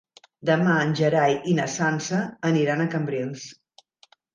Demà 0.49 0.77
en 0.85 0.95
Gerai 1.01 1.37
i 1.53 1.55
na 1.61 1.69
Sança 1.75 2.25
aniran 2.53 2.83
a 2.89 2.93
Cambrils. 2.97 3.51